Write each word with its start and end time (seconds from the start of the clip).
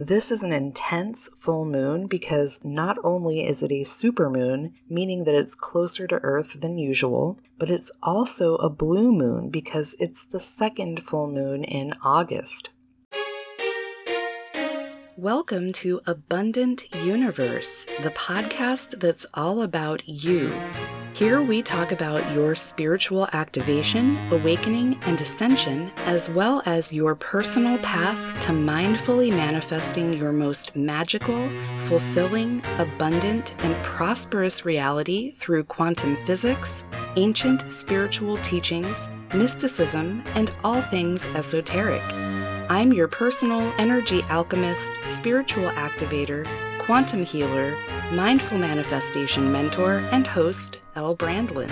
This 0.00 0.30
is 0.30 0.44
an 0.44 0.52
intense 0.52 1.28
full 1.36 1.64
moon 1.64 2.06
because 2.06 2.60
not 2.62 2.98
only 3.02 3.44
is 3.44 3.64
it 3.64 3.72
a 3.72 3.80
supermoon, 3.80 4.74
meaning 4.88 5.24
that 5.24 5.34
it's 5.34 5.56
closer 5.56 6.06
to 6.06 6.20
Earth 6.22 6.60
than 6.60 6.78
usual, 6.78 7.40
but 7.58 7.68
it's 7.68 7.90
also 8.00 8.54
a 8.58 8.70
blue 8.70 9.10
moon 9.10 9.50
because 9.50 9.96
it's 9.98 10.24
the 10.24 10.38
second 10.38 11.02
full 11.02 11.28
moon 11.28 11.64
in 11.64 11.94
August. 12.00 12.70
Welcome 15.16 15.72
to 15.72 16.00
Abundant 16.06 16.94
Universe, 17.04 17.84
the 18.00 18.10
podcast 18.10 19.00
that's 19.00 19.26
all 19.34 19.62
about 19.62 20.08
you. 20.08 20.54
Here 21.14 21.42
we 21.42 21.62
talk 21.62 21.90
about 21.90 22.32
your 22.32 22.54
spiritual 22.54 23.28
activation, 23.32 24.16
awakening, 24.32 24.98
and 25.02 25.20
ascension, 25.20 25.90
as 25.98 26.30
well 26.30 26.62
as 26.64 26.92
your 26.92 27.16
personal 27.16 27.76
path 27.78 28.40
to 28.42 28.52
mindfully 28.52 29.30
manifesting 29.30 30.12
your 30.12 30.32
most 30.32 30.76
magical, 30.76 31.48
fulfilling, 31.80 32.62
abundant, 32.78 33.54
and 33.64 33.74
prosperous 33.84 34.64
reality 34.64 35.32
through 35.32 35.64
quantum 35.64 36.14
physics, 36.18 36.84
ancient 37.16 37.72
spiritual 37.72 38.36
teachings, 38.38 39.08
mysticism, 39.34 40.22
and 40.36 40.54
all 40.62 40.80
things 40.82 41.26
esoteric. 41.34 42.02
I'm 42.70 42.92
your 42.92 43.08
personal 43.08 43.72
energy 43.78 44.22
alchemist, 44.30 44.92
spiritual 45.02 45.70
activator, 45.70 46.46
quantum 46.78 47.24
healer, 47.24 47.76
mindful 48.12 48.58
manifestation 48.58 49.50
mentor, 49.50 50.02
and 50.12 50.26
host, 50.26 50.78
Elle 50.98 51.14
Brandlin. 51.14 51.70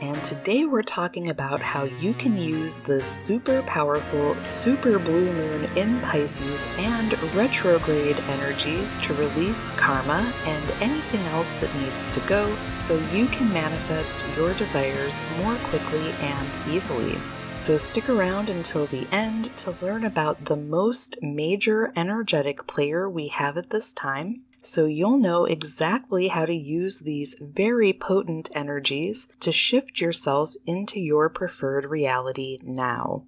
And 0.00 0.24
today 0.24 0.64
we're 0.64 0.80
talking 0.80 1.28
about 1.28 1.60
how 1.60 1.82
you 1.84 2.14
can 2.14 2.38
use 2.38 2.78
the 2.78 3.04
super 3.04 3.60
powerful 3.64 4.42
super 4.42 4.98
blue 4.98 5.30
moon 5.34 5.68
in 5.76 6.00
Pisces 6.00 6.66
and 6.78 7.12
retrograde 7.34 8.16
energies 8.30 8.96
to 9.02 9.12
release 9.12 9.70
karma 9.72 10.32
and 10.46 10.70
anything 10.80 11.20
else 11.34 11.52
that 11.60 11.74
needs 11.82 12.08
to 12.08 12.20
go 12.20 12.50
so 12.74 12.98
you 13.12 13.26
can 13.26 13.52
manifest 13.52 14.24
your 14.34 14.54
desires 14.54 15.22
more 15.42 15.56
quickly 15.56 16.10
and 16.22 16.58
easily. 16.70 17.18
So 17.56 17.76
stick 17.76 18.08
around 18.08 18.48
until 18.48 18.86
the 18.86 19.06
end 19.12 19.54
to 19.58 19.74
learn 19.82 20.06
about 20.06 20.46
the 20.46 20.56
most 20.56 21.16
major 21.20 21.92
energetic 21.94 22.66
player 22.66 23.10
we 23.10 23.28
have 23.28 23.58
at 23.58 23.68
this 23.68 23.92
time, 23.92 24.44
so 24.62 24.86
you'll 24.86 25.18
know 25.18 25.44
exactly 25.44 26.28
how 26.28 26.44
to 26.44 26.54
use 26.54 26.98
these 26.98 27.36
very 27.40 27.92
potent 27.92 28.50
energies 28.54 29.28
to 29.40 29.52
shift 29.52 30.00
yourself 30.00 30.54
into 30.66 31.00
your 31.00 31.28
preferred 31.28 31.84
reality 31.84 32.58
now. 32.62 33.24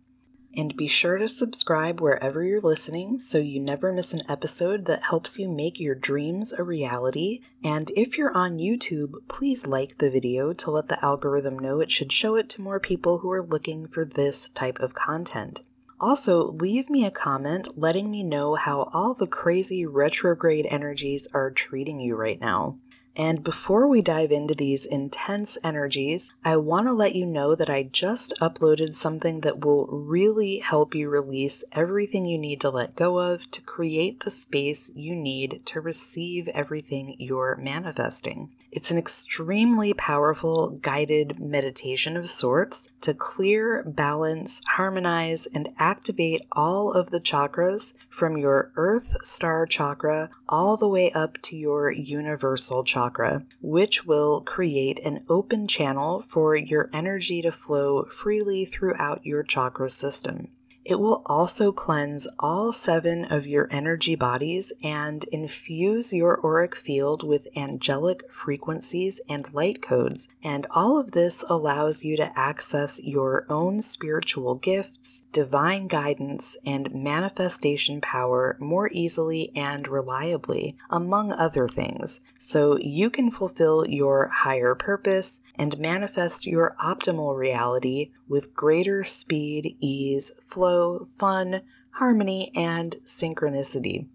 And 0.57 0.77
be 0.77 0.89
sure 0.89 1.17
to 1.17 1.29
subscribe 1.29 2.01
wherever 2.01 2.43
you're 2.43 2.61
listening 2.61 3.21
so 3.21 3.39
you 3.39 3.61
never 3.61 3.93
miss 3.93 4.13
an 4.13 4.29
episode 4.29 4.87
that 4.87 5.07
helps 5.07 5.39
you 5.39 5.49
make 5.49 5.79
your 5.79 5.95
dreams 5.95 6.53
a 6.53 6.65
reality. 6.65 7.41
And 7.63 7.91
if 7.97 8.19
you're 8.19 8.37
on 8.37 8.59
YouTube, 8.59 9.13
please 9.29 9.69
like 9.69 9.99
the 9.99 10.11
video 10.11 10.53
to 10.55 10.73
let 10.73 10.89
the 10.89 11.03
algorithm 11.05 11.57
know 11.57 11.79
it 11.79 11.93
should 11.93 12.11
show 12.11 12.35
it 12.35 12.49
to 12.51 12.63
more 12.63 12.81
people 12.81 13.19
who 13.19 13.31
are 13.31 13.47
looking 13.47 13.87
for 13.87 14.05
this 14.05 14.49
type 14.49 14.81
of 14.81 14.93
content. 14.93 15.63
Also, 16.01 16.53
leave 16.53 16.89
me 16.89 17.05
a 17.05 17.11
comment 17.11 17.77
letting 17.77 18.11
me 18.11 18.23
know 18.23 18.55
how 18.55 18.89
all 18.95 19.13
the 19.13 19.27
crazy 19.27 19.85
retrograde 19.85 20.67
energies 20.71 21.29
are 21.35 21.51
treating 21.51 22.01
you 22.01 22.17
right 22.17 22.41
now. 22.41 22.79
And 23.17 23.45
before 23.45 23.87
we 23.87 24.01
dive 24.01 24.31
into 24.31 24.55
these 24.55 24.87
intense 24.87 25.59
energies, 25.63 26.33
I 26.43 26.57
want 26.57 26.87
to 26.87 26.95
let 26.95 27.15
you 27.15 27.27
know 27.27 27.55
that 27.55 27.69
I 27.69 27.83
just 27.83 28.33
uploaded 28.41 28.95
something 28.95 29.43
that 29.43 29.63
will 29.63 29.89
really 29.89 30.61
help 30.61 30.95
you 30.95 31.11
release 31.11 31.63
everything 31.73 32.25
you 32.25 32.39
need 32.39 32.63
to 32.63 32.71
let 32.71 32.97
go 32.97 33.19
of 33.19 33.51
to 33.51 33.61
create 33.61 34.21
the 34.21 34.31
space 34.31 34.91
you 34.95 35.15
need 35.15 35.61
to 35.67 35.83
receive 35.83 36.49
everything 36.49 37.17
you're 37.19 37.57
manifesting. 37.57 38.49
It's 38.73 38.93
an 38.93 38.99
extremely 38.99 39.93
powerful 39.95 40.71
guided 40.71 41.41
meditation 41.41 42.17
of 42.17 42.29
sorts 42.29 42.89
to 43.01 43.15
clear, 43.15 43.83
balance, 43.85 44.61
harmonize, 44.69 45.49
and 45.53 45.71
activate 45.79 46.43
all 46.53 46.93
of 46.93 47.11
the 47.11 47.21
chakras 47.21 47.95
from 48.09 48.37
your 48.37 48.71
earth 48.77 49.17
star 49.23 49.67
chakra 49.67 50.31
all 50.49 50.77
the 50.77 50.89
way 50.89 51.11
up 51.11 51.39
to 51.43 51.57
your 51.57 51.91
universal 51.91 52.85
chakra, 52.85 53.45
which 53.61 54.07
will 54.07 54.41
create 54.43 55.01
an 55.01 55.25
open 55.29 55.67
channel 55.67 56.21
for 56.21 56.55
your 56.55 56.89
energy 56.93 57.43
to 57.43 57.51
flow 57.51 58.05
freely 58.05 58.65
throughout 58.65 59.27
your 59.27 59.43
chakra 59.43 59.91
system. 59.91 60.49
It 60.85 60.99
will 60.99 61.23
also 61.27 61.73
cleanse 61.73 62.27
all 62.39 62.73
seven 62.73 63.27
of 63.27 63.47
your 63.47 63.69
energy 63.71 64.15
bodies 64.15 64.73
and 64.83 65.25
infuse 65.25 66.13
your 66.13 66.41
auric 66.45 66.75
field 66.75 67.23
with 67.23 67.49
angelic 67.55 68.31
frequencies 68.33 69.21
and 69.29 69.53
light 69.53 69.83
codes. 69.83 70.29
And 70.43 70.67
all 70.71 70.99
of 70.99 71.13
this 71.13 71.45
allows 71.49 72.03
you 72.03 72.17
to 72.17 72.33
access 72.39 73.01
your 73.05 73.45
own 73.51 73.83
spiritual 73.83 74.55
gifts, 74.55 75.21
divine 75.33 75.87
guidance, 75.87 76.57
and 76.65 76.95
manifestation 76.95 78.01
power 78.01 78.57
more 78.59 78.89
easily 78.91 79.53
and 79.55 79.87
reliably, 79.87 80.77
among 80.89 81.31
other 81.33 81.69
things, 81.69 82.21
so 82.39 82.79
you 82.79 83.11
can 83.11 83.31
fulfill 83.31 83.87
your 83.87 84.29
higher 84.29 84.75
purpose 84.75 85.41
and 85.57 85.79
manifest 85.79 86.47
your 86.47 86.75
optimal 86.83 87.37
reality 87.37 88.11
with 88.29 88.55
greater 88.55 89.03
speed, 89.03 89.77
ease, 89.81 90.33
flow, 90.41 90.80
fun, 91.07 91.63
harmony, 91.93 92.51
and 92.55 92.97
synchronicity. 93.05 94.07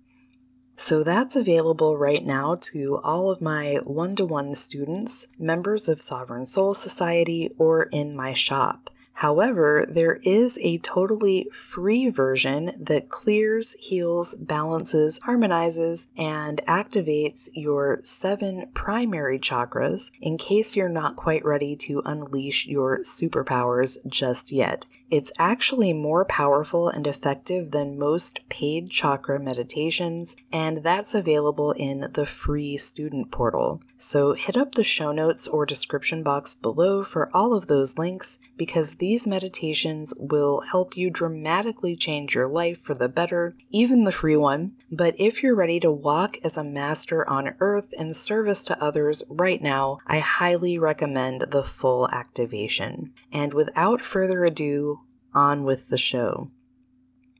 So 0.78 1.03
that's 1.03 1.36
available 1.36 1.98
right 1.98 2.26
now 2.26 2.56
to 2.74 3.00
all 3.03 3.31
of 3.31 3.42
my 3.42 3.80
one 3.86 4.16
to 4.18 4.26
one 4.26 4.56
students, 4.56 5.28
members 5.40 5.88
of 5.88 6.02
Sovereign 6.02 6.46
Soul 6.46 6.74
Society, 6.74 7.52
or 7.58 7.84
in 7.84 8.16
my 8.16 8.34
shop. 8.34 8.90
However, 9.20 9.86
there 9.88 10.20
is 10.24 10.59
a 10.62 10.78
totally 10.80 11.48
free 11.53 12.09
version 12.09 12.72
that 12.78 13.08
clears, 13.08 13.74
heals, 13.80 14.36
balances, 14.36 15.22
harmonizes, 15.24 16.08
and 16.18 16.59
activates 16.68 17.47
your 17.53 18.02
seven 18.03 18.70
primary 18.74 19.40
chakras 19.40 20.12
in 20.20 20.38
case 20.38 20.76
you're 20.76 20.90
not 20.90 21.16
quite 21.16 21.46
ready 21.46 21.78
to 21.78 22.02
unleash 22.03 22.68
your 22.68 23.00
superpowers 23.00 24.06
just 24.06 24.52
yet. 24.52 24.86
It's 25.11 25.31
actually 25.38 25.93
more 25.93 26.25
powerful 26.25 26.89
and 26.89 27.05
effective 27.05 27.71
than 27.71 27.99
most 27.99 28.39
paid 28.49 28.89
chakra 28.89 29.39
meditations, 29.39 30.35
and 30.51 30.79
that's 30.79 31.13
available 31.13 31.73
in 31.73 32.09
the 32.13 32.25
free 32.25 32.75
student 32.77 33.31
portal. 33.31 33.81
So 33.97 34.33
hit 34.33 34.57
up 34.57 34.73
the 34.73 34.83
show 34.83 35.11
notes 35.11 35.47
or 35.47 35.66
description 35.66 36.23
box 36.23 36.55
below 36.55 37.03
for 37.03 37.29
all 37.35 37.53
of 37.53 37.67
those 37.67 37.97
links 37.97 38.39
because 38.57 38.95
these 38.95 39.27
meditations 39.27 40.13
will 40.17 40.61
help 40.61 40.97
you 40.97 41.09
dramatically 41.09 41.95
change 41.95 42.35
your 42.35 42.47
life 42.47 42.79
for 42.79 42.95
the 42.95 43.07
better, 43.07 43.55
even 43.69 44.03
the 44.03 44.11
free 44.11 44.35
one. 44.35 44.73
But 44.91 45.16
if 45.17 45.43
you're 45.43 45.55
ready 45.55 45.79
to 45.81 45.91
walk 45.91 46.37
as 46.43 46.57
a 46.57 46.63
master 46.63 47.27
on 47.29 47.55
earth 47.59 47.93
in 47.93 48.13
service 48.13 48.63
to 48.63 48.83
others 48.83 49.23
right 49.29 49.61
now, 49.61 49.99
I 50.07 50.19
highly 50.19 50.77
recommend 50.77 51.45
the 51.51 51.63
full 51.63 52.09
activation. 52.09 53.13
And 53.31 53.53
without 53.53 54.01
further 54.01 54.43
ado, 54.45 55.01
on 55.35 55.63
with 55.63 55.90
the 55.90 55.97
show. 55.97 56.50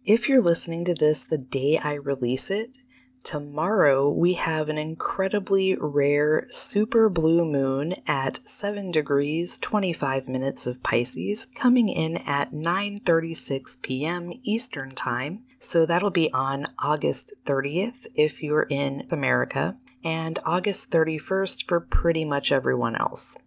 If 0.04 0.30
you're 0.30 0.42
listening 0.42 0.86
to 0.86 0.94
this 0.94 1.24
the 1.24 1.40
day 1.40 1.80
I 1.84 1.94
release 1.94 2.52
it, 2.52 2.78
tomorrow 3.24 4.08
we 4.08 4.34
have 4.34 4.70
an 4.70 4.78
incredibly 4.78 5.76
rare 5.80 6.46
super 6.52 7.10
blue 7.10 7.44
moon 7.44 7.94
at 8.06 8.48
7 8.48 8.92
degrees 8.92 9.58
25 9.58 10.28
minutes 10.28 10.68
of 10.68 10.84
Pisces 10.84 11.48
coming 11.48 11.90
in 11.90 12.18
at 12.18 12.52
9:36 12.52 13.82
p.m. 13.82 14.32
Eastern 14.44 14.94
Time. 14.94 15.44
So 15.58 15.88
that'll 15.88 16.12
be 16.12 16.32
on 16.32 16.68
August 16.78 17.34
30th 17.46 18.06
if 18.14 18.44
you're 18.44 18.68
in 18.70 19.08
America 19.10 19.78
and 20.04 20.38
August 20.46 20.92
31st 20.92 21.68
for 21.68 21.80
pretty 21.80 22.24
much 22.24 22.52
everyone 22.52 22.96
else. 22.96 23.40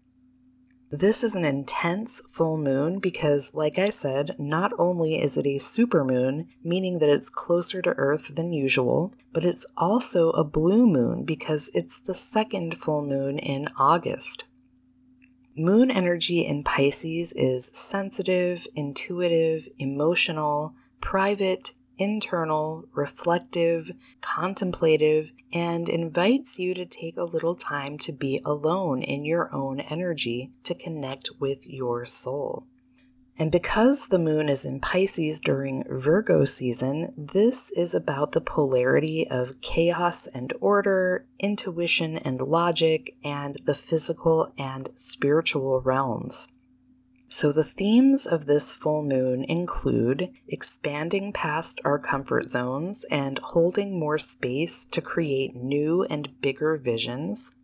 This 0.90 1.23
is 1.23 1.35
an 1.35 1.44
intense 1.44 2.23
full 2.31 2.56
moon 2.56 2.99
because, 2.99 3.55
like 3.55 3.79
I 3.79 3.90
said, 3.90 4.35
not 4.38 4.73
only 4.79 5.20
is 5.20 5.37
it 5.37 5.44
a 5.44 5.56
supermoon, 5.56 6.46
meaning 6.64 6.99
that 7.00 7.11
it's 7.11 7.29
closer 7.29 7.82
to 7.82 7.90
Earth 7.90 8.35
than 8.35 8.55
usual, 8.55 9.12
but 9.35 9.44
it's 9.44 9.67
also 9.76 10.31
a 10.31 10.44
blue 10.44 10.87
moon 10.87 11.26
because 11.26 11.70
it's 11.75 11.99
the 11.99 12.14
second 12.14 12.79
full 12.79 13.06
moon 13.06 13.38
in 13.38 13.69
August. 13.79 14.44
Moon 15.55 15.90
energy 15.90 16.46
in 16.46 16.64
Pisces 16.64 17.35
is 17.35 17.67
sensitive, 17.75 18.67
intuitive, 18.75 19.69
emotional, 19.79 20.75
private, 21.02 21.75
internal, 21.99 22.85
reflective, 22.93 23.93
contemplative, 24.21 25.33
and 25.53 25.89
invites 25.89 26.59
you 26.59 26.75
to 26.75 26.87
take 26.87 27.17
a 27.17 27.25
little 27.25 27.55
time 27.55 27.99
to 27.99 28.12
be 28.12 28.41
alone 28.45 29.03
in 29.03 29.25
your 29.25 29.55
own 29.55 29.81
energy 29.81 30.50
to 30.62 30.75
connect 30.75 31.31
with 31.39 31.67
your 31.67 32.05
soul. 32.05 32.67
And 33.41 33.53
because 33.53 34.09
the 34.09 34.19
moon 34.19 34.49
is 34.49 34.65
in 34.65 34.81
Pisces 34.81 35.41
during 35.41 35.85
Virgo 35.89 36.45
season, 36.45 37.15
this 37.17 37.71
is 37.71 37.95
about 37.95 38.33
the 38.33 38.41
polarity 38.41 39.29
of 39.31 39.61
chaos 39.61 40.27
and 40.27 40.53
order, 40.61 41.25
intuition 41.39 42.19
and 42.19 42.41
logic, 42.43 43.17
and 43.23 43.56
the 43.65 43.75
physical 43.75 44.53
and 44.59 44.91
spiritual 44.95 45.81
realms. 45.83 46.49
So, 47.31 47.53
the 47.53 47.63
themes 47.63 48.27
of 48.27 48.47
this 48.47 48.73
full 48.73 49.03
moon 49.03 49.45
include 49.45 50.33
expanding 50.49 51.35
past 51.35 51.79
our 51.85 51.99
comfort 51.99 52.49
zones 52.49 53.05
and 53.11 53.39
holding 53.41 53.99
more 53.99 54.17
space 54.17 54.87
to 54.87 55.03
create 55.03 55.55
new 55.55 56.05
and 56.05 56.41
bigger 56.41 56.79
visions, 56.79 57.55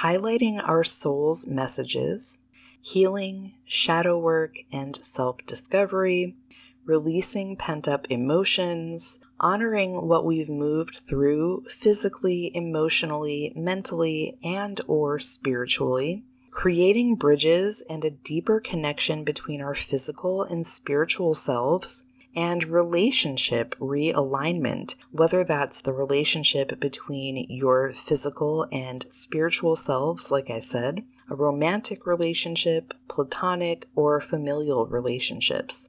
highlighting 0.00 0.60
our 0.68 0.82
soul's 0.82 1.46
messages, 1.46 2.40
healing, 2.80 3.54
shadow 3.64 4.18
work, 4.18 4.56
and 4.72 4.96
self 5.04 5.46
discovery, 5.46 6.36
releasing 6.84 7.54
pent 7.56 7.86
up 7.86 8.08
emotions, 8.10 9.20
honoring 9.38 10.08
what 10.08 10.24
we've 10.24 10.50
moved 10.50 10.96
through 10.96 11.64
physically, 11.68 12.50
emotionally, 12.56 13.52
mentally, 13.54 14.36
and 14.42 14.80
or 14.88 15.20
spiritually, 15.20 16.24
creating 16.52 17.16
bridges 17.16 17.82
and 17.90 18.04
a 18.04 18.10
deeper 18.10 18.60
connection 18.60 19.24
between 19.24 19.60
our 19.60 19.74
physical 19.74 20.44
and 20.44 20.64
spiritual 20.64 21.34
selves, 21.34 22.04
and 22.34 22.64
relationship 22.64 23.74
realignment, 23.78 24.94
whether 25.10 25.44
that's 25.44 25.80
the 25.80 25.92
relationship 25.92 26.78
between 26.80 27.46
your 27.48 27.92
physical 27.92 28.66
and 28.72 29.04
spiritual 29.08 29.76
selves, 29.76 30.30
like 30.30 30.48
I 30.48 30.58
said, 30.58 31.04
a 31.28 31.34
romantic 31.34 32.06
relationship, 32.06 32.94
platonic, 33.08 33.88
or 33.94 34.20
familial 34.20 34.86
relationships. 34.86 35.88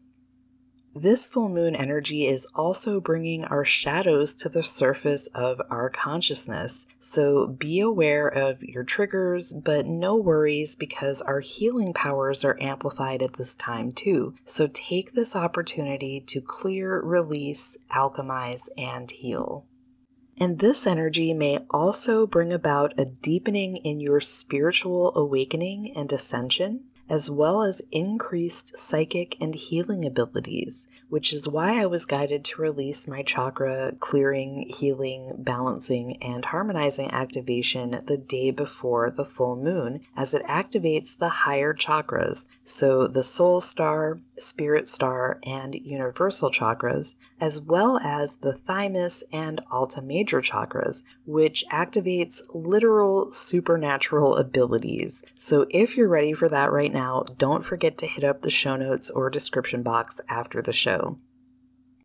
This 0.96 1.28
full 1.28 1.50
moon 1.50 1.76
energy 1.76 2.28
is 2.28 2.46
also 2.54 3.02
bringing 3.02 3.46
our 3.46 3.66
shadows 3.66 4.36
to 4.36 4.50
the 4.50 4.62
surface 4.62 5.26
of 5.28 5.60
our 5.72 5.90
consciousness. 5.90 6.86
So 7.00 7.48
be 7.48 7.80
aware 7.80 8.28
of 8.28 8.62
your 8.62 8.84
triggers, 8.84 9.54
but 9.54 9.88
no 9.88 10.16
worries 10.16 10.76
because 10.76 11.20
our 11.24 11.40
healing 11.40 11.94
powers 11.94 12.44
are 12.44 12.62
amplified 12.62 13.24
at 13.24 13.34
this 13.34 13.56
time 13.56 13.92
too. 13.92 14.36
So 14.46 14.70
take 14.72 15.14
this 15.14 15.36
opportunity 15.36 16.22
to 16.28 16.42
clear, 16.42 17.02
release, 17.02 17.76
alchemize, 17.90 18.70
and 18.78 19.10
heal. 19.10 19.66
And 20.40 20.60
this 20.60 20.86
energy 20.86 21.34
may 21.34 21.60
also 21.72 22.28
bring 22.28 22.54
about 22.54 22.94
a 23.00 23.06
deepening 23.06 23.78
in 23.78 24.00
your 24.00 24.20
spiritual 24.20 25.16
awakening 25.16 25.92
and 25.96 26.12
ascension 26.14 26.86
as 27.14 27.30
well 27.30 27.62
as 27.62 27.80
increased 27.92 28.76
psychic 28.76 29.38
and 29.40 29.54
healing 29.54 30.04
abilities, 30.04 30.88
which 31.10 31.32
is 31.32 31.48
why 31.48 31.80
I 31.80 31.86
was 31.86 32.08
guided 32.08 32.44
to 32.46 32.62
release 32.64 33.08
my 33.08 33.22
chakra 33.22 33.94
clearing, 34.00 34.74
healing, 34.80 35.36
balancing, 35.38 36.18
and 36.24 36.44
harmonizing 36.46 37.12
activation 37.12 38.02
the 38.08 38.18
day 38.18 38.50
before 38.50 39.12
the 39.12 39.26
full 39.26 39.56
moon, 39.56 40.02
as 40.18 40.34
it 40.34 40.44
activates 40.48 41.16
the 41.16 41.30
higher 41.30 41.72
chakras, 41.72 42.48
so 42.64 43.06
the 43.06 43.22
soul 43.22 43.62
star, 43.62 44.20
spirit 44.40 44.88
star, 44.88 45.40
and 45.44 45.76
universal 45.76 46.50
chakras, 46.50 47.14
as 47.40 47.62
well 47.62 48.00
as 48.00 48.38
the 48.38 48.54
thymus 48.54 49.24
and 49.32 49.62
alta 49.70 50.02
major 50.02 50.42
chakras, 50.42 51.04
which 51.28 51.64
activates 51.72 52.42
literal 52.56 53.32
supernatural 53.32 54.36
abilities. 54.36 55.24
So 55.36 55.68
if 55.70 55.96
you're 55.96 56.08
ready 56.08 56.34
for 56.34 56.50
that 56.50 56.72
right 56.72 56.92
now, 56.92 57.03
don't 57.38 57.66
forget 57.66 57.98
to 58.00 58.08
hit 58.08 58.24
up 58.24 58.42
the 58.42 58.50
show 58.50 58.76
notes 58.76 59.10
or 59.10 59.30
description 59.30 59.84
box 59.84 60.22
after 60.30 60.62
the 60.62 60.74
show. 60.74 61.20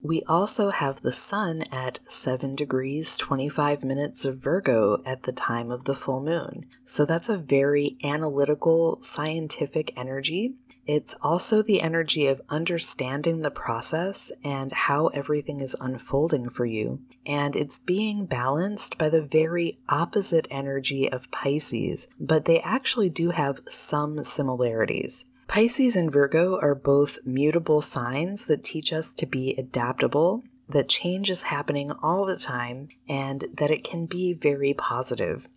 We 0.00 0.22
also 0.28 0.70
have 0.70 1.00
the 1.00 1.12
sun 1.12 1.64
at 1.72 1.98
7 2.06 2.54
degrees 2.54 3.18
25 3.18 3.82
minutes 3.82 4.24
of 4.24 4.38
Virgo 4.38 5.02
at 5.04 5.24
the 5.24 5.32
time 5.32 5.72
of 5.72 5.84
the 5.84 5.94
full 5.94 6.22
moon. 6.22 6.66
So 6.84 7.04
that's 7.04 7.28
a 7.28 7.36
very 7.36 7.98
analytical, 8.04 8.98
scientific 9.02 9.92
energy 9.96 10.54
it's 10.88 11.14
also 11.20 11.60
the 11.60 11.82
energy 11.82 12.26
of 12.26 12.40
understanding 12.48 13.42
the 13.42 13.50
process 13.50 14.32
and 14.42 14.72
how 14.72 15.08
everything 15.08 15.60
is 15.60 15.76
unfolding 15.82 16.48
for 16.48 16.64
you. 16.64 17.02
And 17.26 17.54
it's 17.54 17.78
being 17.78 18.24
balanced 18.24 18.96
by 18.96 19.10
the 19.10 19.20
very 19.20 19.78
opposite 19.90 20.48
energy 20.50 21.06
of 21.12 21.30
Pisces, 21.30 22.08
but 22.18 22.46
they 22.46 22.60
actually 22.60 23.10
do 23.10 23.30
have 23.30 23.60
some 23.68 24.24
similarities. 24.24 25.26
Pisces 25.46 25.94
and 25.94 26.10
Virgo 26.10 26.58
are 26.58 26.74
both 26.74 27.18
mutable 27.24 27.82
signs 27.82 28.46
that 28.46 28.64
teach 28.64 28.90
us 28.90 29.12
to 29.14 29.26
be 29.26 29.54
adaptable, 29.58 30.42
that 30.70 30.88
change 30.88 31.28
is 31.28 31.44
happening 31.44 31.92
all 32.02 32.24
the 32.24 32.36
time, 32.36 32.88
and 33.06 33.44
that 33.52 33.70
it 33.70 33.84
can 33.84 34.06
be 34.06 34.32
very 34.32 34.72
positive. 34.72 35.48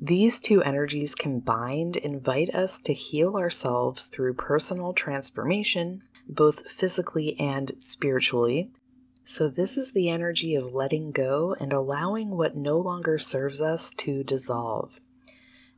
These 0.00 0.40
two 0.40 0.62
energies 0.62 1.14
combined 1.14 1.96
invite 1.96 2.54
us 2.54 2.78
to 2.80 2.92
heal 2.92 3.36
ourselves 3.36 4.04
through 4.04 4.34
personal 4.34 4.92
transformation, 4.92 6.02
both 6.28 6.70
physically 6.70 7.34
and 7.40 7.72
spiritually. 7.78 8.70
So, 9.24 9.48
this 9.48 9.78
is 9.78 9.92
the 9.92 10.10
energy 10.10 10.54
of 10.54 10.74
letting 10.74 11.12
go 11.12 11.56
and 11.58 11.72
allowing 11.72 12.36
what 12.36 12.54
no 12.54 12.78
longer 12.78 13.18
serves 13.18 13.62
us 13.62 13.94
to 13.94 14.22
dissolve. 14.22 15.00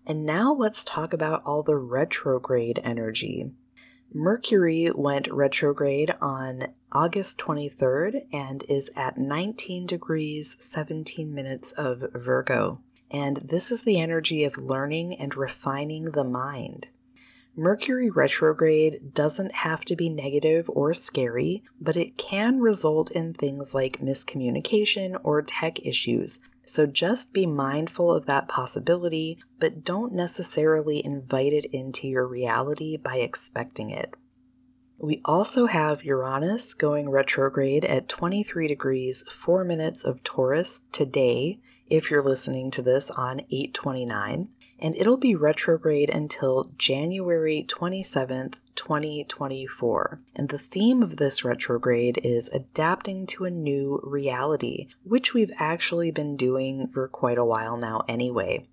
And 0.05 0.27
now 0.27 0.53
let's 0.53 0.85
talk 0.85 1.13
about 1.13 1.45
all 1.47 1.63
the 1.63 1.77
retrograde 1.77 2.81
energy. 2.83 3.53
Mercury 4.13 4.91
went 4.93 5.33
retrograde 5.33 6.13
on 6.21 6.73
August 6.91 7.39
23rd 7.39 8.23
and 8.33 8.65
is 8.69 8.91
at 8.97 9.17
19 9.17 9.87
degrees 9.87 10.57
17 10.59 11.33
minutes 11.33 11.71
of 11.73 12.03
Virgo 12.15 12.81
and 13.11 13.39
this 13.39 13.71
is 13.71 13.85
the 13.85 14.01
energy 14.01 14.45
of 14.45 14.57
learning 14.59 15.15
and 15.19 15.37
refining 15.37 16.07
the 16.07 16.25
mind. 16.25 16.89
Mercury 17.57 18.09
retrograde 18.09 19.15
doesn't 19.15 19.53
have 19.53 19.85
to 19.87 19.97
be 19.97 20.09
negative 20.09 20.71
or 20.71 20.95
scary, 20.95 21.65
but 21.81 21.97
it 21.97 22.17
can 22.17 22.61
result 22.61 23.11
in 23.11 23.35
things 23.35 23.75
like 23.75 23.99
miscommunication 24.01 25.19
or 25.25 25.43
tech 25.43 25.85
issues. 25.85 26.41
So 26.65 26.87
just 26.87 27.33
be 27.33 27.47
mindful 27.47 28.13
of 28.13 28.27
that 28.27 28.47
possibility, 28.47 29.39
but 29.59 29.83
don't 29.83 30.13
necessarily 30.13 31.05
invite 31.05 31.53
it 31.53 31.65
into 31.73 32.07
your 32.07 32.29
reality 32.29 32.97
by 32.97 33.17
expecting 33.17 33.91
it. 33.91 34.15
We 35.01 35.21
also 35.25 35.67
have 35.67 36.05
Uranus 36.05 36.75
going 36.75 37.09
retrograde 37.09 37.85
at 37.85 38.09
23 38.09 38.69
degrees 38.69 39.25
4 39.33 39.65
minutes 39.65 40.05
of 40.05 40.23
Taurus 40.23 40.83
today, 40.93 41.59
if 41.91 42.11
you're 42.11 42.23
listening 42.23 42.71
to 42.73 42.83
this 42.83 43.11
on 43.11 43.41
829, 43.51 44.49
and 44.79 44.95
it'll 44.97 45.17
be 45.17 45.35
retrograde 45.35 46.11
until 46.11 46.65
January 46.77 47.65
27th, 47.67 48.61
2024. 48.75 50.21
And 50.37 50.49
the 50.49 50.59
theme 50.59 51.03
of 51.03 51.17
this 51.17 51.45
retrograde 51.45 52.21
is 52.23 52.49
adapting 52.51 53.27
to 53.29 53.45
a 53.45 53.51
new 53.51 54.01
reality, 54.05 54.89
which 55.05 55.35
we've 55.35 55.53
actually 55.59 56.11
been 56.11 56.37
doing 56.37 56.87
for 56.87 57.09
quite 57.09 57.39
a 57.39 57.45
while 57.45 57.77
now 57.77 58.05
anyway. 58.09 58.67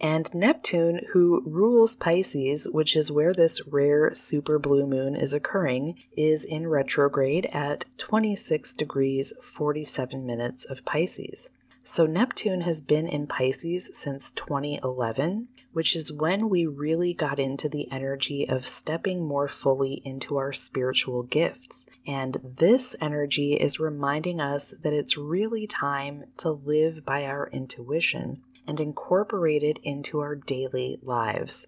And 0.00 0.34
Neptune, 0.34 1.00
who 1.12 1.42
rules 1.46 1.94
Pisces, 1.94 2.66
which 2.70 2.96
is 2.96 3.12
where 3.12 3.32
this 3.32 3.66
rare 3.68 4.14
super 4.14 4.58
blue 4.58 4.86
moon 4.86 5.14
is 5.14 5.32
occurring, 5.32 5.96
is 6.16 6.44
in 6.44 6.66
retrograde 6.66 7.46
at 7.52 7.84
26 7.96 8.74
degrees 8.74 9.32
47 9.40 10.26
minutes 10.26 10.64
of 10.64 10.84
Pisces. 10.84 11.50
So, 11.86 12.06
Neptune 12.06 12.62
has 12.62 12.80
been 12.80 13.06
in 13.06 13.26
Pisces 13.26 13.90
since 13.92 14.32
2011, 14.32 15.48
which 15.74 15.94
is 15.94 16.10
when 16.10 16.48
we 16.48 16.64
really 16.64 17.12
got 17.12 17.38
into 17.38 17.68
the 17.68 17.92
energy 17.92 18.48
of 18.48 18.64
stepping 18.64 19.22
more 19.22 19.48
fully 19.48 20.00
into 20.02 20.38
our 20.38 20.50
spiritual 20.50 21.24
gifts. 21.24 21.86
And 22.06 22.40
this 22.42 22.96
energy 23.02 23.52
is 23.52 23.78
reminding 23.78 24.40
us 24.40 24.72
that 24.82 24.94
it's 24.94 25.18
really 25.18 25.66
time 25.66 26.24
to 26.38 26.52
live 26.52 27.04
by 27.04 27.26
our 27.26 27.50
intuition 27.52 28.40
and 28.66 28.80
incorporate 28.80 29.62
it 29.62 29.78
into 29.82 30.20
our 30.20 30.34
daily 30.34 30.98
lives. 31.02 31.66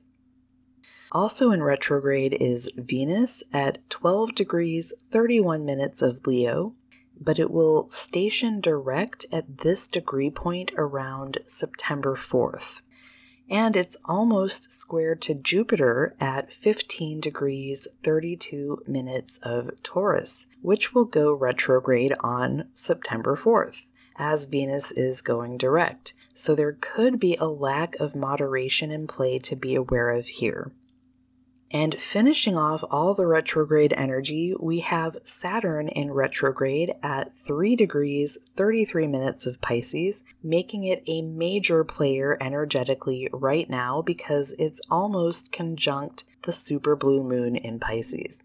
Also 1.13 1.51
in 1.51 1.63
retrograde 1.63 2.35
is 2.41 2.73
Venus 2.75 3.43
at 3.53 3.91
12 3.91 4.35
degrees 4.35 4.95
31 5.11 5.67
minutes 5.67 6.01
of 6.01 6.27
Leo, 6.27 6.73
but 7.21 7.39
it 7.39 7.51
will 7.51 7.91
station 7.91 8.61
direct 8.61 9.27
at 9.33 9.59
this 9.59 9.89
degree 9.89 10.31
point 10.31 10.73
around 10.77 11.39
September 11.45 12.15
4th. 12.15 12.83
And 13.49 13.77
it's 13.77 13.97
almost 14.05 14.73
squared 14.73 15.23
to 15.23 15.35
Jupiter 15.35 16.17
at 16.19 16.53
15 16.53 17.21
degrees 17.21 17.87
32 18.03 18.83
minutes 18.89 19.39
of 19.43 19.71
Taurus, 19.83 20.49
which 20.63 20.95
will 20.95 21.05
go 21.05 21.33
retrograde 21.33 22.13
on 22.21 22.69
September 22.75 23.37
4th, 23.37 23.87
as 24.17 24.47
Venus 24.47 24.91
is 24.93 25.23
going 25.23 25.59
direct. 25.59 26.13
So 26.35 26.55
there 26.55 26.77
could 26.81 27.21
be 27.21 27.37
a 27.37 27.47
lack 27.47 27.95
of 28.01 28.17
moderation 28.17 28.91
in 28.91 29.07
play 29.07 29.39
to 29.41 29.55
be 29.55 29.75
aware 29.75 30.11
of 30.11 30.27
here. 30.27 30.73
And 31.73 32.01
finishing 32.01 32.57
off 32.57 32.85
all 32.91 33.15
the 33.15 33.27
retrograde 33.27 33.93
energy, 33.97 34.55
we 34.59 34.81
have 34.81 35.19
Saturn 35.25 35.89
in 35.89 36.13
retrograde 36.13 36.95
at 37.03 37.37
3 37.37 37.75
degrees 37.75 38.39
33 38.55 39.09
minutes 39.09 39.47
of 39.47 39.61
Pisces, 39.61 40.23
making 40.43 40.85
it 40.85 41.03
a 41.07 41.23
major 41.23 41.83
player 41.83 42.39
energetically 42.41 43.29
right 43.33 43.69
now 43.69 44.01
because 44.01 44.55
it's 44.59 44.81
almost 44.91 45.51
conjunct 45.51 46.25
the 46.43 46.53
super 46.53 46.95
blue 46.95 47.25
moon 47.25 47.57
in 47.57 47.81
Pisces. 47.81 48.45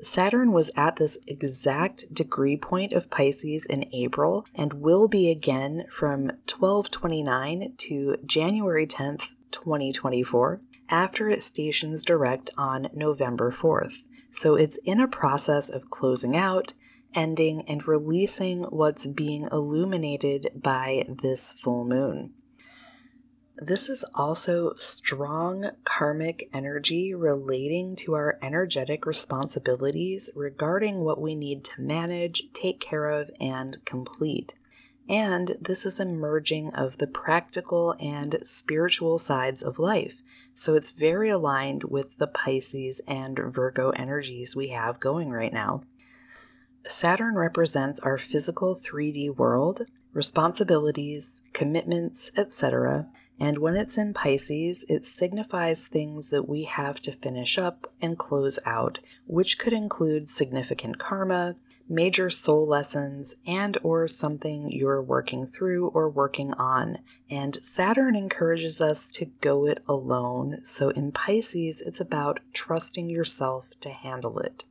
Saturn 0.00 0.50
was 0.50 0.72
at 0.74 0.96
this 0.96 1.18
exact 1.28 2.12
degree 2.12 2.56
point 2.56 2.92
of 2.92 3.10
Pisces 3.10 3.66
in 3.66 3.88
April 3.92 4.46
and 4.54 4.72
will 4.72 5.06
be 5.08 5.30
again 5.30 5.84
from 5.90 6.24
1229 6.48 7.74
to 7.76 8.16
January 8.26 8.86
10th, 8.86 9.28
2024 9.52 10.60
after 10.92 11.30
it 11.30 11.42
stations 11.42 12.04
direct 12.04 12.50
on 12.56 12.88
November 12.92 13.50
4th. 13.50 14.04
So 14.30 14.54
it's 14.54 14.78
in 14.84 15.00
a 15.00 15.08
process 15.08 15.70
of 15.70 15.90
closing 15.90 16.36
out, 16.36 16.74
ending, 17.14 17.62
and 17.66 17.88
releasing 17.88 18.64
what's 18.64 19.06
being 19.06 19.48
illuminated 19.50 20.48
by 20.54 21.04
this 21.08 21.52
full 21.52 21.84
moon. 21.84 22.34
This 23.56 23.88
is 23.88 24.04
also 24.14 24.74
strong 24.76 25.70
karmic 25.84 26.48
energy 26.52 27.14
relating 27.14 27.96
to 27.96 28.14
our 28.14 28.38
energetic 28.42 29.06
responsibilities 29.06 30.30
regarding 30.34 31.04
what 31.04 31.20
we 31.20 31.34
need 31.34 31.64
to 31.66 31.80
manage, 31.80 32.44
take 32.52 32.80
care 32.80 33.10
of, 33.10 33.30
and 33.40 33.82
complete. 33.84 34.54
And 35.12 35.58
this 35.60 35.84
is 35.84 36.00
a 36.00 36.06
merging 36.06 36.72
of 36.72 36.96
the 36.96 37.06
practical 37.06 37.94
and 38.00 38.38
spiritual 38.44 39.18
sides 39.18 39.62
of 39.62 39.78
life. 39.78 40.22
So 40.54 40.74
it's 40.74 40.90
very 40.90 41.28
aligned 41.28 41.84
with 41.84 42.16
the 42.16 42.26
Pisces 42.26 43.02
and 43.06 43.38
Virgo 43.38 43.90
energies 43.90 44.56
we 44.56 44.68
have 44.68 45.00
going 45.00 45.28
right 45.28 45.52
now. 45.52 45.82
Saturn 46.86 47.34
represents 47.34 48.00
our 48.00 48.16
physical 48.16 48.74
3D 48.74 49.36
world, 49.36 49.82
responsibilities, 50.14 51.42
commitments, 51.52 52.30
etc. 52.34 53.06
And 53.38 53.58
when 53.58 53.76
it's 53.76 53.98
in 53.98 54.14
Pisces, 54.14 54.86
it 54.88 55.04
signifies 55.04 55.86
things 55.86 56.30
that 56.30 56.48
we 56.48 56.64
have 56.64 57.00
to 57.00 57.12
finish 57.12 57.58
up 57.58 57.86
and 58.00 58.16
close 58.16 58.58
out, 58.64 58.98
which 59.26 59.58
could 59.58 59.74
include 59.74 60.30
significant 60.30 60.98
karma, 60.98 61.56
major 61.88 62.30
soul 62.30 62.66
lessons 62.66 63.34
and 63.46 63.78
or 63.82 64.08
something 64.08 64.70
you're 64.70 65.02
working 65.02 65.46
through 65.46 65.88
or 65.88 66.08
working 66.08 66.52
on. 66.54 66.98
And 67.30 67.58
Saturn 67.62 68.16
encourages 68.16 68.80
us 68.80 69.10
to 69.12 69.26
go 69.40 69.66
it 69.66 69.82
alone. 69.88 70.64
So 70.64 70.90
in 70.90 71.12
Pisces, 71.12 71.82
it's 71.82 72.00
about 72.00 72.40
trusting 72.52 73.08
yourself 73.10 73.70
to 73.80 73.90
handle 73.90 74.38
it. 74.38 74.64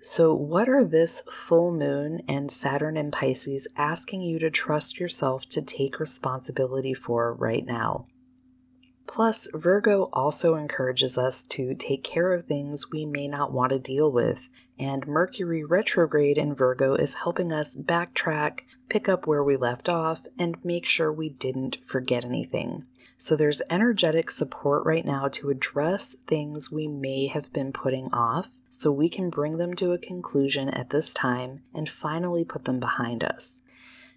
So, 0.00 0.32
what 0.32 0.68
are 0.68 0.84
this 0.84 1.22
full 1.28 1.72
moon 1.72 2.22
and 2.28 2.52
Saturn 2.52 2.96
in 2.96 3.10
Pisces 3.10 3.66
asking 3.76 4.22
you 4.22 4.38
to 4.38 4.48
trust 4.48 5.00
yourself 5.00 5.48
to 5.48 5.60
take 5.60 5.98
responsibility 5.98 6.94
for 6.94 7.34
right 7.34 7.66
now? 7.66 8.06
Plus, 9.08 9.48
Virgo 9.54 10.10
also 10.12 10.54
encourages 10.54 11.16
us 11.16 11.42
to 11.42 11.74
take 11.74 12.04
care 12.04 12.34
of 12.34 12.44
things 12.44 12.92
we 12.92 13.06
may 13.06 13.26
not 13.26 13.52
want 13.52 13.72
to 13.72 13.78
deal 13.78 14.12
with, 14.12 14.50
and 14.78 15.08
Mercury 15.08 15.64
retrograde 15.64 16.36
in 16.36 16.54
Virgo 16.54 16.94
is 16.94 17.22
helping 17.22 17.50
us 17.50 17.74
backtrack, 17.74 18.60
pick 18.90 19.08
up 19.08 19.26
where 19.26 19.42
we 19.42 19.56
left 19.56 19.88
off, 19.88 20.26
and 20.38 20.62
make 20.62 20.84
sure 20.84 21.10
we 21.10 21.30
didn't 21.30 21.78
forget 21.82 22.22
anything. 22.22 22.84
So 23.16 23.34
there's 23.34 23.62
energetic 23.70 24.30
support 24.30 24.84
right 24.84 25.04
now 25.04 25.26
to 25.28 25.50
address 25.50 26.14
things 26.26 26.70
we 26.70 26.86
may 26.86 27.28
have 27.28 27.50
been 27.52 27.72
putting 27.72 28.12
off 28.12 28.50
so 28.68 28.92
we 28.92 29.08
can 29.08 29.30
bring 29.30 29.56
them 29.56 29.74
to 29.76 29.92
a 29.92 29.98
conclusion 29.98 30.68
at 30.68 30.90
this 30.90 31.14
time 31.14 31.62
and 31.74 31.88
finally 31.88 32.44
put 32.44 32.66
them 32.66 32.78
behind 32.78 33.24
us 33.24 33.62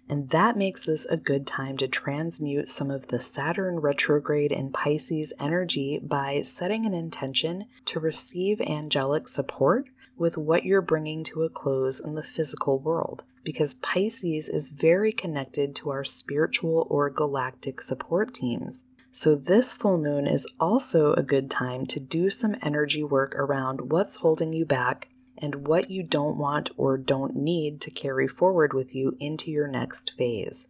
and 0.08 0.30
that 0.30 0.56
makes 0.56 0.84
this 0.84 1.04
a 1.06 1.16
good 1.16 1.46
time 1.46 1.76
to 1.78 1.88
transmute 1.88 2.68
some 2.68 2.90
of 2.90 3.08
the 3.08 3.20
Saturn 3.20 3.80
retrograde 3.80 4.52
in 4.52 4.72
Pisces 4.72 5.32
energy 5.38 5.98
by 5.98 6.42
setting 6.42 6.84
an 6.84 6.94
intention 6.94 7.66
to 7.86 8.00
receive 8.00 8.60
angelic 8.60 9.28
support 9.28 9.88
with 10.16 10.36
what 10.36 10.64
you're 10.64 10.82
bringing 10.82 11.24
to 11.24 11.42
a 11.42 11.48
close 11.48 12.00
in 12.00 12.14
the 12.14 12.22
physical 12.22 12.78
world. 12.78 13.24
Because 13.44 13.74
Pisces 13.74 14.48
is 14.48 14.70
very 14.70 15.12
connected 15.12 15.74
to 15.76 15.90
our 15.90 16.04
spiritual 16.04 16.86
or 16.90 17.10
galactic 17.10 17.80
support 17.80 18.34
teams. 18.34 18.86
So, 19.10 19.34
this 19.34 19.74
full 19.74 19.98
moon 19.98 20.26
is 20.26 20.46
also 20.58 21.12
a 21.12 21.22
good 21.22 21.50
time 21.50 21.86
to 21.86 22.00
do 22.00 22.30
some 22.30 22.56
energy 22.62 23.04
work 23.04 23.34
around 23.34 23.90
what's 23.90 24.16
holding 24.16 24.52
you 24.54 24.64
back 24.64 25.08
and 25.42 25.66
what 25.66 25.90
you 25.90 26.02
don't 26.02 26.38
want 26.38 26.70
or 26.78 26.96
don't 26.96 27.36
need 27.36 27.80
to 27.82 27.90
carry 27.90 28.28
forward 28.28 28.72
with 28.72 28.94
you 28.94 29.16
into 29.20 29.50
your 29.50 29.68
next 29.68 30.12
phase. 30.16 30.68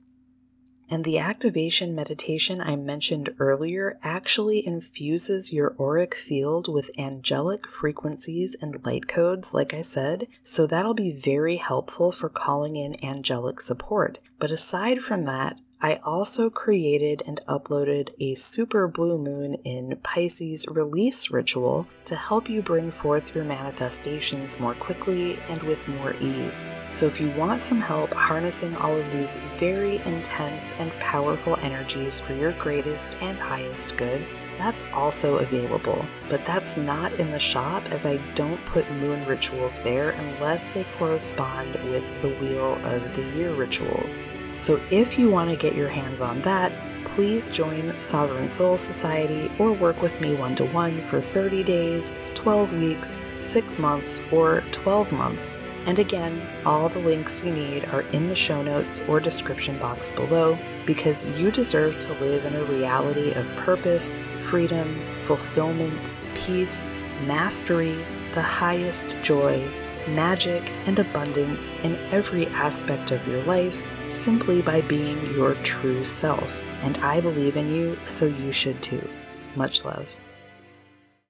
And 0.92 1.04
the 1.04 1.18
activation 1.18 1.94
meditation 1.94 2.60
I 2.60 2.76
mentioned 2.76 3.34
earlier 3.38 3.98
actually 4.02 4.66
infuses 4.66 5.52
your 5.52 5.74
auric 5.80 6.14
field 6.14 6.68
with 6.68 6.90
angelic 6.98 7.66
frequencies 7.66 8.56
and 8.60 8.84
light 8.84 9.08
codes, 9.08 9.54
like 9.54 9.72
I 9.72 9.80
said, 9.80 10.26
so 10.42 10.66
that'll 10.66 10.92
be 10.92 11.10
very 11.10 11.56
helpful 11.56 12.12
for 12.12 12.28
calling 12.28 12.76
in 12.76 13.02
angelic 13.02 13.60
support. 13.60 14.18
But 14.38 14.50
aside 14.50 14.98
from 14.98 15.24
that, 15.24 15.60
I 15.84 15.98
also 16.04 16.48
created 16.48 17.24
and 17.26 17.40
uploaded 17.48 18.10
a 18.20 18.36
super 18.36 18.86
blue 18.86 19.18
moon 19.18 19.54
in 19.64 19.98
Pisces 20.04 20.64
release 20.68 21.28
ritual 21.28 21.88
to 22.04 22.14
help 22.14 22.48
you 22.48 22.62
bring 22.62 22.92
forth 22.92 23.34
your 23.34 23.42
manifestations 23.42 24.60
more 24.60 24.74
quickly 24.74 25.40
and 25.48 25.60
with 25.64 25.88
more 25.88 26.14
ease. 26.20 26.68
So, 26.92 27.06
if 27.06 27.20
you 27.20 27.32
want 27.32 27.62
some 27.62 27.80
help 27.80 28.14
harnessing 28.14 28.76
all 28.76 28.94
of 28.94 29.10
these 29.10 29.40
very 29.58 29.96
intense 30.02 30.72
and 30.78 30.92
powerful 31.00 31.56
energies 31.62 32.20
for 32.20 32.32
your 32.34 32.52
greatest 32.52 33.14
and 33.20 33.40
highest 33.40 33.96
good, 33.96 34.24
that's 34.62 34.84
also 34.92 35.38
available, 35.38 36.06
but 36.28 36.44
that's 36.44 36.76
not 36.76 37.14
in 37.14 37.32
the 37.32 37.38
shop 37.40 37.84
as 37.90 38.06
I 38.06 38.18
don't 38.36 38.64
put 38.64 38.88
moon 38.92 39.26
rituals 39.26 39.80
there 39.80 40.10
unless 40.10 40.70
they 40.70 40.84
correspond 40.98 41.74
with 41.90 42.22
the 42.22 42.28
Wheel 42.36 42.74
of 42.86 43.16
the 43.16 43.24
Year 43.36 43.52
rituals. 43.54 44.22
So 44.54 44.80
if 44.90 45.18
you 45.18 45.28
want 45.28 45.50
to 45.50 45.56
get 45.56 45.74
your 45.74 45.88
hands 45.88 46.20
on 46.20 46.40
that, 46.42 46.70
please 47.16 47.50
join 47.50 48.00
Sovereign 48.00 48.46
Soul 48.46 48.76
Society 48.76 49.50
or 49.58 49.72
work 49.72 50.00
with 50.00 50.18
me 50.20 50.36
one 50.36 50.54
to 50.54 50.64
one 50.66 51.02
for 51.08 51.20
30 51.20 51.64
days, 51.64 52.14
12 52.34 52.72
weeks, 52.74 53.20
6 53.38 53.78
months, 53.80 54.22
or 54.30 54.62
12 54.70 55.10
months. 55.10 55.56
And 55.86 55.98
again, 55.98 56.40
all 56.64 56.88
the 56.88 57.00
links 57.00 57.42
you 57.42 57.52
need 57.52 57.86
are 57.86 58.02
in 58.12 58.28
the 58.28 58.36
show 58.36 58.62
notes 58.62 59.00
or 59.08 59.18
description 59.18 59.76
box 59.80 60.10
below 60.10 60.56
because 60.86 61.26
you 61.38 61.50
deserve 61.50 61.98
to 61.98 62.12
live 62.14 62.44
in 62.44 62.54
a 62.54 62.64
reality 62.64 63.32
of 63.32 63.50
purpose, 63.56 64.20
freedom, 64.52 65.00
fulfillment, 65.22 66.10
peace, 66.34 66.92
mastery, 67.24 67.96
the 68.34 68.42
highest 68.42 69.16
joy, 69.22 69.66
magic, 70.08 70.70
and 70.84 70.98
abundance 70.98 71.72
in 71.84 71.96
every 72.10 72.46
aspect 72.48 73.12
of 73.12 73.26
your 73.26 73.42
life 73.44 73.74
simply 74.10 74.60
by 74.60 74.82
being 74.82 75.18
your 75.34 75.54
true 75.62 76.04
self. 76.04 76.52
And 76.82 76.98
I 76.98 77.18
believe 77.22 77.56
in 77.56 77.74
you, 77.74 77.98
so 78.04 78.26
you 78.26 78.52
should 78.52 78.82
too. 78.82 79.08
Much 79.56 79.86
love. 79.86 80.14